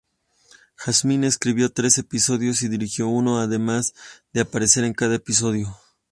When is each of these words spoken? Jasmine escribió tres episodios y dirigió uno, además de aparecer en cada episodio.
Jasmine 0.77 1.27
escribió 1.27 1.71
tres 1.71 1.99
episodios 1.99 2.63
y 2.63 2.69
dirigió 2.69 3.07
uno, 3.07 3.37
además 3.39 3.93
de 4.33 4.41
aparecer 4.41 4.83
en 4.83 4.95
cada 4.95 5.13
episodio. 5.13 5.77